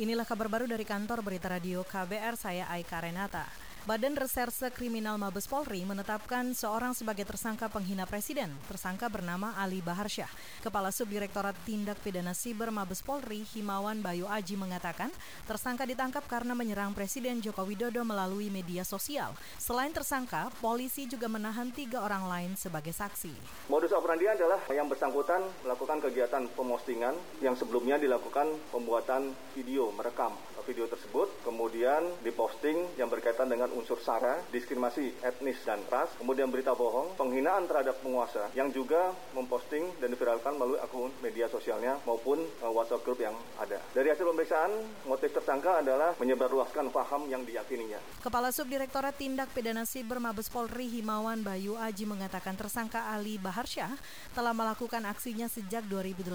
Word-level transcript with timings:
Inilah 0.00 0.24
kabar 0.24 0.48
baru 0.48 0.64
dari 0.64 0.88
kantor 0.88 1.20
Berita 1.20 1.52
Radio 1.52 1.84
KBR, 1.84 2.32
saya 2.32 2.64
Aika 2.72 3.04
Renata. 3.04 3.44
Badan 3.88 4.12
Reserse 4.12 4.68
Kriminal 4.76 5.16
Mabes 5.16 5.48
Polri 5.48 5.88
menetapkan 5.88 6.52
seorang 6.52 6.92
sebagai 6.92 7.24
tersangka 7.24 7.72
penghina 7.72 8.04
presiden. 8.04 8.52
Tersangka 8.68 9.08
bernama 9.08 9.56
Ali 9.56 9.80
Baharsyah. 9.80 10.28
Kepala 10.60 10.92
Subdirektorat 10.92 11.56
Tindak 11.64 11.96
Pidana 12.04 12.36
Siber 12.36 12.68
Mabes 12.68 13.00
Polri, 13.00 13.40
Himawan 13.40 14.04
Bayu 14.04 14.28
Aji 14.28 14.60
mengatakan, 14.60 15.08
tersangka 15.48 15.88
ditangkap 15.88 16.28
karena 16.28 16.52
menyerang 16.52 16.92
Presiden 16.92 17.40
Joko 17.40 17.64
Widodo 17.64 18.04
melalui 18.04 18.52
media 18.52 18.84
sosial. 18.84 19.32
Selain 19.56 19.96
tersangka, 19.96 20.52
polisi 20.60 21.08
juga 21.08 21.32
menahan 21.32 21.72
tiga 21.72 22.04
orang 22.04 22.28
lain 22.28 22.52
sebagai 22.60 22.92
saksi. 22.92 23.32
Modus 23.72 23.96
operandi 23.96 24.28
adalah 24.28 24.60
yang 24.68 24.92
bersangkutan 24.92 25.40
melakukan 25.64 26.04
kegiatan 26.04 26.44
pemostingan 26.52 27.16
yang 27.40 27.56
sebelumnya 27.56 27.96
dilakukan 27.96 28.44
pembuatan 28.68 29.32
video 29.56 29.88
merekam 29.96 30.36
video 30.70 30.86
tersebut, 30.86 31.26
kemudian 31.42 32.06
diposting 32.22 32.94
yang 32.94 33.10
berkaitan 33.10 33.50
dengan 33.50 33.69
unsur 33.74 33.98
SARA, 34.00 34.42
diskriminasi 34.50 35.20
etnis 35.22 35.60
dan 35.62 35.80
ras, 35.92 36.10
kemudian 36.16 36.48
berita 36.48 36.72
bohong, 36.72 37.14
penghinaan 37.14 37.68
terhadap 37.68 38.00
penguasa, 38.00 38.50
yang 38.56 38.72
juga 38.72 39.12
memposting 39.36 40.00
dan 40.00 40.10
diviralkan 40.10 40.56
melalui 40.56 40.80
akun 40.80 41.12
media 41.20 41.46
sosialnya 41.46 42.00
maupun 42.08 42.40
uh, 42.64 42.72
WhatsApp 42.72 43.04
grup 43.04 43.20
yang 43.20 43.36
ada. 43.60 43.78
Dari 43.92 44.08
hasil 44.10 44.24
pemeriksaan, 44.24 44.70
motif 45.06 45.30
tersangka 45.30 45.84
adalah 45.84 46.16
menyebarluaskan 46.16 46.90
paham 46.90 47.28
yang 47.30 47.44
diyakininya. 47.44 48.00
Kepala 48.24 48.50
Subdirektorat 48.50 49.20
Tindak 49.20 49.52
Pidana 49.52 49.84
Siber 49.84 50.18
Mabes 50.18 50.48
Polri 50.48 50.88
Himawan 50.88 51.44
Bayu 51.44 51.76
Aji 51.76 52.08
mengatakan 52.08 52.56
tersangka 52.56 53.12
Ali 53.12 53.36
Baharsyah 53.36 53.92
telah 54.32 54.56
melakukan 54.56 55.04
aksinya 55.06 55.46
sejak 55.46 55.84
2018. 55.86 56.32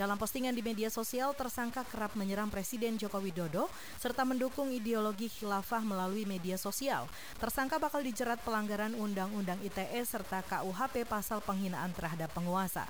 Dalam 0.00 0.16
postingan 0.16 0.56
di 0.56 0.62
media 0.64 0.88
sosial, 0.88 1.36
tersangka 1.36 1.84
kerap 1.86 2.16
menyerang 2.16 2.48
Presiden 2.48 2.96
Joko 2.96 3.20
Widodo 3.20 3.68
serta 4.00 4.24
mendukung 4.24 4.72
ideologi 4.72 5.28
khilafah 5.28 5.84
melalui 5.84 6.24
media 6.24 6.39
media 6.40 6.56
sosial. 6.56 7.04
Tersangka 7.36 7.76
bakal 7.76 8.00
dijerat 8.00 8.40
pelanggaran 8.40 8.96
Undang-Undang 8.96 9.60
ITE 9.60 10.00
serta 10.08 10.40
KUHP 10.40 11.04
pasal 11.04 11.44
penghinaan 11.44 11.92
terhadap 11.92 12.32
penguasa. 12.32 12.88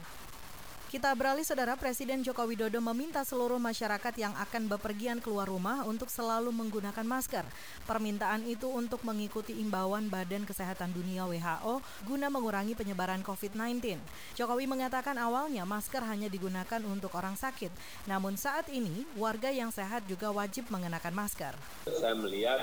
Kita 0.90 1.14
beralih 1.14 1.46
saudara 1.46 1.78
Presiden 1.78 2.18
Joko 2.26 2.42
Widodo 2.50 2.82
meminta 2.82 3.22
seluruh 3.22 3.62
masyarakat 3.62 4.10
yang 4.18 4.34
akan 4.34 4.66
bepergian 4.74 5.22
keluar 5.22 5.46
rumah 5.46 5.86
untuk 5.86 6.10
selalu 6.10 6.50
menggunakan 6.50 7.06
masker. 7.06 7.46
Permintaan 7.86 8.42
itu 8.42 8.66
untuk 8.66 9.06
mengikuti 9.06 9.54
imbauan 9.54 10.10
Badan 10.10 10.42
Kesehatan 10.42 10.90
Dunia 10.90 11.30
WHO 11.30 11.78
guna 12.10 12.26
mengurangi 12.26 12.74
penyebaran 12.74 13.22
COVID-19. 13.22 14.02
Jokowi 14.34 14.66
mengatakan 14.66 15.14
awalnya 15.14 15.62
masker 15.62 16.02
hanya 16.02 16.26
digunakan 16.26 16.82
untuk 16.82 17.14
orang 17.14 17.38
sakit, 17.38 17.70
namun 18.10 18.34
saat 18.34 18.66
ini 18.66 19.06
warga 19.14 19.54
yang 19.54 19.70
sehat 19.70 20.02
juga 20.10 20.34
wajib 20.34 20.74
mengenakan 20.74 21.14
masker. 21.14 21.54
Saya 21.86 22.18
melihat 22.18 22.58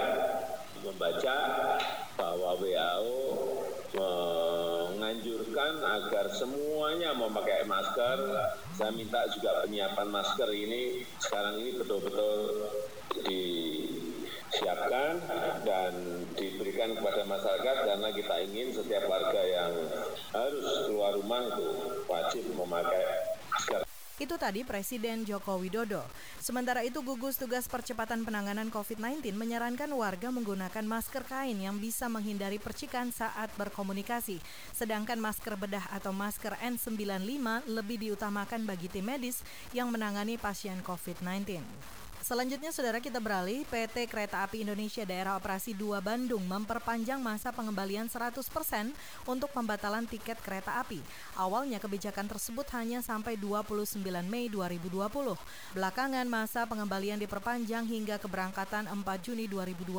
membaca 0.83 1.35
bahwa 2.19 2.59
WHO 2.59 3.36
menganjurkan 5.17 5.81
agar 5.81 6.29
semuanya 6.29 7.09
memakai 7.17 7.65
masker. 7.65 8.37
Saya 8.77 8.93
minta 8.93 9.25
juga 9.33 9.65
penyiapan 9.65 10.13
masker 10.13 10.45
ini 10.53 11.01
sekarang 11.17 11.57
ini 11.57 11.73
betul-betul 11.73 12.69
disiapkan 13.25 15.17
dan 15.65 16.21
diberikan 16.37 16.93
kepada 16.93 17.25
masyarakat 17.25 17.77
karena 17.89 18.13
kita 18.13 18.45
ingin 18.45 18.69
setiap 18.77 19.09
warga 19.09 19.41
yang 19.41 19.73
harus 20.37 20.85
keluar 20.85 21.17
rumah 21.17 21.49
itu 21.49 21.97
wajib 22.05 22.45
memakai 22.53 23.33
masker. 23.49 23.96
Itu 24.17 24.33
tadi 24.41 24.65
Presiden 24.65 25.29
Joko 25.29 25.61
Widodo. 25.61 26.01
Sementara 26.41 26.81
itu 26.81 27.05
gugus 27.05 27.37
tugas 27.37 27.69
percepatan 27.69 28.25
penanganan 28.25 28.73
COVID-19 28.73 29.37
menyarankan 29.37 29.85
warga 29.93 30.33
menggunakan 30.33 30.81
masker 30.89 31.21
kain 31.21 31.61
yang 31.61 31.77
bisa 31.77 32.09
menghindari 32.09 32.57
percikan 32.57 33.13
saat 33.13 33.53
berkomunikasi. 33.61 34.41
Sedangkan 34.73 35.21
masker 35.21 35.53
bedah 35.53 35.85
atau 35.93 36.09
masker 36.09 36.57
N95 36.57 37.69
lebih 37.69 38.09
diutamakan 38.09 38.65
bagi 38.65 38.89
tim 38.89 39.05
medis 39.05 39.45
yang 39.69 39.93
menangani 39.93 40.41
pasien 40.41 40.81
COVID-19. 40.81 41.61
Selanjutnya, 42.27 42.75
saudara 42.75 42.99
kita 42.99 43.23
beralih, 43.23 43.63
PT 43.71 44.03
Kereta 44.11 44.43
Api 44.43 44.67
Indonesia 44.67 45.07
Daerah 45.07 45.39
Operasi 45.39 45.71
2 45.71 46.03
Bandung 46.03 46.43
memperpanjang 46.43 47.23
masa 47.23 47.55
pengembalian 47.55 48.11
100% 48.11 48.43
untuk 49.23 49.47
pembatalan 49.55 50.03
tiket 50.03 50.35
kereta 50.43 50.75
api. 50.75 50.99
Awalnya 51.39 51.79
kebijakan 51.79 52.27
tersebut 52.27 52.67
hanya 52.75 52.99
sampai 52.99 53.39
29 53.39 54.03
Mei 54.27 54.51
2020. 54.51 55.07
Belakangan 55.71 56.27
masa 56.27 56.67
pengembalian 56.67 57.15
diperpanjang 57.15 57.87
hingga 57.87 58.19
keberangkatan 58.19 58.91
4 58.91 59.07
Juni 59.23 59.47
2020 59.47 59.95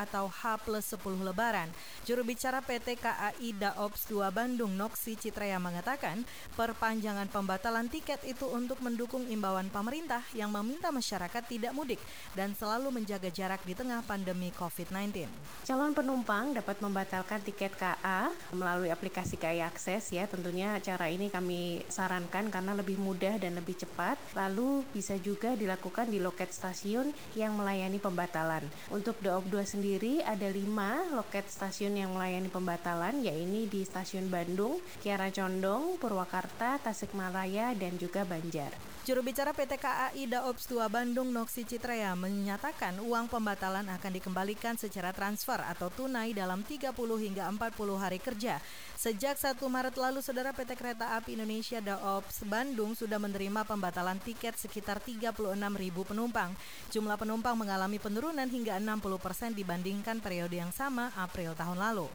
atau 0.00 0.32
H 0.32 0.56
plus 0.64 0.96
10 0.96 1.28
Lebaran. 1.28 1.68
Juru 2.08 2.24
bicara 2.24 2.64
PT 2.64 2.96
KAI 3.04 3.52
Daops 3.52 4.08
2 4.08 4.24
Bandung 4.32 4.72
Noksi 4.72 5.12
Citraya 5.20 5.60
mengatakan, 5.60 6.24
perpanjangan 6.56 7.28
pembatalan 7.28 7.92
tiket 7.92 8.24
itu 8.24 8.48
untuk 8.48 8.80
mendukung 8.80 9.28
imbauan 9.28 9.68
pemerintah 9.68 10.24
yang 10.32 10.48
meminta 10.48 10.88
masyarakat 10.88 11.44
tidak 11.44 11.65
tidak 11.66 11.82
mudik 11.82 12.00
dan 12.38 12.54
selalu 12.54 12.94
menjaga 12.94 13.26
jarak 13.26 13.58
di 13.66 13.74
tengah 13.74 13.98
pandemi 14.06 14.54
COVID-19. 14.54 15.26
Calon 15.66 15.90
penumpang 15.98 16.54
dapat 16.54 16.78
membatalkan 16.78 17.42
tiket 17.42 17.74
KA 17.74 18.30
melalui 18.54 18.94
aplikasi 18.94 19.34
KAI 19.34 19.66
Akses 19.66 20.14
ya. 20.14 20.30
Tentunya 20.30 20.78
cara 20.78 21.10
ini 21.10 21.26
kami 21.26 21.82
sarankan 21.90 22.54
karena 22.54 22.70
lebih 22.70 23.02
mudah 23.02 23.34
dan 23.42 23.58
lebih 23.58 23.74
cepat. 23.82 24.14
Lalu 24.38 24.86
bisa 24.94 25.18
juga 25.18 25.58
dilakukan 25.58 26.06
di 26.06 26.22
loket 26.22 26.54
stasiun 26.54 27.10
yang 27.34 27.58
melayani 27.58 27.98
pembatalan. 27.98 28.62
Untuk 28.94 29.18
Daop 29.18 29.50
2 29.50 29.66
sendiri 29.66 30.22
ada 30.22 30.46
5 30.46 31.18
loket 31.18 31.50
stasiun 31.50 31.98
yang 31.98 32.14
melayani 32.14 32.46
pembatalan 32.46 33.26
yaitu 33.26 33.66
di 33.66 33.82
Stasiun 33.82 34.28
Bandung, 34.28 34.78
Kiara 35.00 35.32
Condong, 35.32 35.96
Purwakarta, 35.96 36.78
Tasikmalaya 36.78 37.72
dan 37.74 37.96
juga 37.96 38.22
Banjar. 38.22 38.85
Juru 39.06 39.22
bicara 39.22 39.54
PT 39.54 39.78
KAI 39.78 40.26
Daops 40.26 40.66
2 40.66 40.82
Bandung 40.90 41.30
Noksi 41.30 41.62
Citraya 41.62 42.18
menyatakan 42.18 42.98
uang 42.98 43.30
pembatalan 43.30 43.86
akan 43.86 44.10
dikembalikan 44.18 44.74
secara 44.74 45.14
transfer 45.14 45.62
atau 45.62 45.94
tunai 45.94 46.34
dalam 46.34 46.66
30 46.66 46.90
hingga 47.22 47.46
40 47.46 48.02
hari 48.02 48.18
kerja. 48.18 48.58
Sejak 48.98 49.38
1 49.38 49.62
Maret 49.62 49.94
lalu, 49.94 50.18
Saudara 50.26 50.50
PT 50.50 50.74
Kereta 50.74 51.14
Api 51.14 51.38
Indonesia 51.38 51.78
Daops 51.78 52.42
Bandung 52.50 52.98
sudah 52.98 53.22
menerima 53.22 53.62
pembatalan 53.62 54.18
tiket 54.18 54.58
sekitar 54.58 54.98
36 54.98 55.38
ribu 55.78 56.02
penumpang. 56.02 56.50
Jumlah 56.90 57.14
penumpang 57.14 57.54
mengalami 57.54 58.02
penurunan 58.02 58.50
hingga 58.50 58.74
60 58.82 59.22
persen 59.22 59.54
dibandingkan 59.54 60.18
periode 60.18 60.58
yang 60.58 60.74
sama 60.74 61.14
April 61.14 61.54
tahun 61.54 61.78
lalu. 61.78 62.10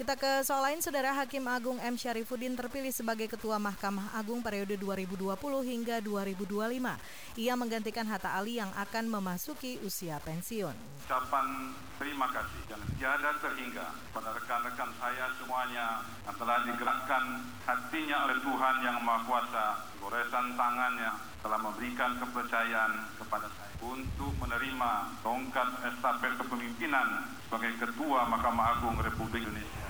Kita 0.00 0.16
ke 0.16 0.40
soal 0.48 0.64
lain, 0.64 0.80
Saudara 0.80 1.12
Hakim 1.12 1.44
Agung 1.44 1.76
M. 1.76 1.92
Syarifuddin 1.92 2.56
terpilih 2.56 2.88
sebagai 2.88 3.28
Ketua 3.28 3.60
Mahkamah 3.60 4.16
Agung 4.16 4.40
periode 4.40 4.72
2020 4.80 5.36
hingga 5.60 6.00
2025. 6.00 7.36
Ia 7.36 7.52
menggantikan 7.52 8.08
Hatta 8.08 8.32
Ali 8.32 8.56
yang 8.56 8.72
akan 8.80 9.12
memasuki 9.12 9.76
usia 9.84 10.16
pensiun. 10.24 10.72
Ucapan 11.04 11.76
terima 12.00 12.32
kasih 12.32 12.64
dan 12.72 12.80
tiada 12.96 13.44
terhingga 13.44 13.92
pada 14.16 14.32
rekan-rekan 14.40 14.88
saya 14.96 15.36
semuanya 15.36 16.00
yang 16.24 16.36
telah 16.40 16.64
digerakkan 16.64 17.24
hatinya 17.68 18.24
oleh 18.24 18.40
Tuhan 18.40 18.76
Yang 18.80 18.98
Maha 19.04 19.20
Kuasa, 19.28 19.66
goresan 20.00 20.56
tangannya 20.56 21.12
telah 21.44 21.60
memberikan 21.60 22.16
kepercayaan 22.16 23.20
kepada 23.20 23.52
saya 23.52 23.72
untuk 23.84 24.32
menerima 24.40 24.92
tongkat 25.20 25.68
estafet 25.92 26.40
kepemimpinan 26.40 27.28
sebagai 27.44 27.76
Ketua 27.84 28.24
Mahkamah 28.32 28.80
Agung 28.80 28.96
Republik 28.96 29.44
Indonesia 29.44 29.89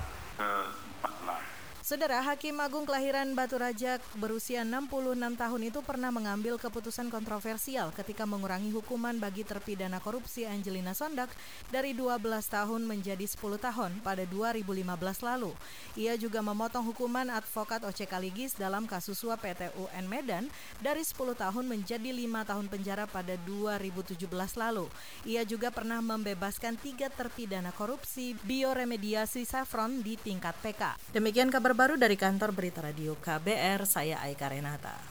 Saudara 1.91 2.23
Hakim 2.23 2.55
Agung 2.63 2.87
kelahiran 2.87 3.35
Batu 3.35 3.59
Raja 3.59 3.99
berusia 4.15 4.63
66 4.63 5.11
tahun 5.35 5.61
itu 5.67 5.83
pernah 5.83 6.07
mengambil 6.07 6.55
keputusan 6.55 7.11
kontroversial 7.11 7.91
ketika 7.91 8.23
mengurangi 8.23 8.71
hukuman 8.71 9.19
bagi 9.19 9.43
terpidana 9.43 9.99
korupsi 9.99 10.47
Angelina 10.47 10.95
Sondak 10.95 11.27
dari 11.67 11.91
12 11.91 12.15
tahun 12.47 12.87
menjadi 12.87 13.27
10 13.27 13.35
tahun 13.59 13.91
pada 14.07 14.23
2015 14.23 14.87
lalu. 15.19 15.51
Ia 15.99 16.15
juga 16.15 16.39
memotong 16.39 16.95
hukuman 16.95 17.27
advokat 17.27 17.83
Oce 17.83 18.07
Kaligis 18.07 18.55
dalam 18.55 18.87
kasus 18.87 19.19
suap 19.19 19.43
PT 19.43 19.75
UN 19.75 20.07
Medan 20.07 20.47
dari 20.79 21.03
10 21.03 21.35
tahun 21.35 21.67
menjadi 21.67 22.07
5 22.07 22.23
tahun 22.55 22.65
penjara 22.71 23.03
pada 23.03 23.35
2017 23.43 24.15
lalu. 24.55 24.87
Ia 25.27 25.43
juga 25.43 25.75
pernah 25.75 25.99
membebaskan 25.99 26.79
tiga 26.79 27.11
terpidana 27.11 27.75
korupsi 27.75 28.31
bioremediasi 28.47 29.43
Saffron 29.43 29.99
di 29.99 30.15
tingkat 30.15 30.55
PK. 30.63 30.95
Demikian 31.11 31.51
kabar 31.51 31.80
baru 31.81 31.97
dari 31.97 32.13
kantor 32.13 32.53
Berita 32.53 32.77
Radio 32.85 33.17
KBR, 33.17 33.89
saya 33.89 34.21
Aika 34.21 34.45
Renata. 34.53 35.01